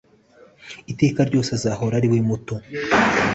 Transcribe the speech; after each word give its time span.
iteka 0.91 1.19
ryose 1.29 1.49
azahora 1.57 1.93
ariwe 1.99 2.19
muto 2.29 2.55